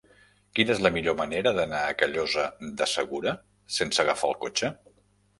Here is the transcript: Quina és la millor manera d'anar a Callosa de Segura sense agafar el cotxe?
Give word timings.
Quina 0.59 0.71
és 0.75 0.79
la 0.83 0.89
millor 0.93 1.15
manera 1.17 1.51
d'anar 1.57 1.81
a 1.89 1.91
Callosa 1.99 2.45
de 2.79 2.87
Segura 2.93 3.33
sense 3.77 4.03
agafar 4.05 4.31
el 4.31 4.35
cotxe? 4.47 4.71